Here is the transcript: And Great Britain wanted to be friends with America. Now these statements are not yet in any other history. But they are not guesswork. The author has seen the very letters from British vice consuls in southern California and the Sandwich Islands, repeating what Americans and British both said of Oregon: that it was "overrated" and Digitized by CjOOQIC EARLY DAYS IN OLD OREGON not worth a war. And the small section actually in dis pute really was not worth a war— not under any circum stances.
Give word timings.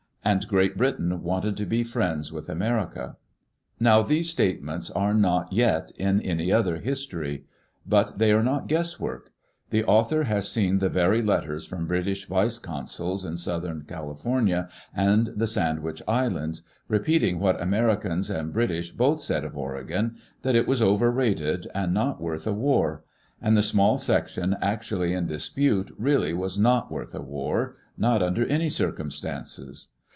And 0.23 0.47
Great 0.47 0.77
Britain 0.77 1.23
wanted 1.23 1.57
to 1.57 1.65
be 1.65 1.83
friends 1.83 2.31
with 2.31 2.47
America. 2.47 3.17
Now 3.79 4.03
these 4.03 4.29
statements 4.29 4.91
are 4.91 5.15
not 5.15 5.51
yet 5.51 5.91
in 5.97 6.21
any 6.21 6.51
other 6.51 6.77
history. 6.77 7.45
But 7.87 8.19
they 8.19 8.31
are 8.31 8.43
not 8.43 8.67
guesswork. 8.67 9.31
The 9.71 9.83
author 9.83 10.25
has 10.25 10.47
seen 10.47 10.77
the 10.77 10.89
very 10.89 11.23
letters 11.23 11.65
from 11.65 11.87
British 11.87 12.27
vice 12.27 12.59
consuls 12.59 13.25
in 13.25 13.35
southern 13.37 13.81
California 13.87 14.69
and 14.95 15.25
the 15.35 15.47
Sandwich 15.47 16.03
Islands, 16.07 16.61
repeating 16.87 17.39
what 17.39 17.59
Americans 17.59 18.29
and 18.29 18.53
British 18.53 18.91
both 18.91 19.21
said 19.21 19.43
of 19.43 19.57
Oregon: 19.57 20.17
that 20.43 20.55
it 20.55 20.67
was 20.67 20.83
"overrated" 20.83 21.65
and 21.65 21.65
Digitized 21.65 21.65
by 21.65 21.67
CjOOQIC 21.67 21.67
EARLY 21.67 21.67
DAYS 21.67 21.73
IN 21.73 21.79
OLD 21.81 21.97
OREGON 21.97 22.07
not 22.07 22.21
worth 22.21 22.47
a 22.47 22.53
war. 22.53 23.03
And 23.41 23.57
the 23.57 23.63
small 23.63 23.97
section 23.97 24.55
actually 24.61 25.13
in 25.13 25.25
dis 25.25 25.49
pute 25.49 25.91
really 25.97 26.31
was 26.33 26.59
not 26.59 26.91
worth 26.91 27.15
a 27.15 27.21
war— 27.21 27.77
not 27.97 28.21
under 28.21 28.45
any 28.45 28.69
circum 28.69 29.09
stances. 29.09 29.87